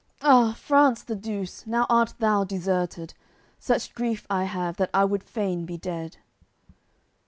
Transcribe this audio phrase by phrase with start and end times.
[0.23, 0.53] Ah!
[0.57, 3.13] France the Douce, now art thou deserted!
[3.59, 6.17] Such grief I have that I would fain be dead."